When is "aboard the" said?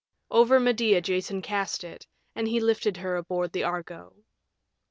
3.17-3.63